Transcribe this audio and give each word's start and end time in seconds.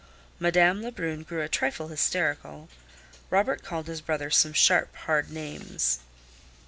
Madame 0.39 0.81
Lebrun 0.81 1.21
grew 1.21 1.43
a 1.43 1.47
trifle 1.47 1.89
hysterical; 1.89 2.69
Robert 3.29 3.61
called 3.61 3.85
his 3.85 4.01
brother 4.01 4.31
some 4.31 4.51
sharp, 4.51 4.95
hard 4.95 5.29
names. 5.29 5.99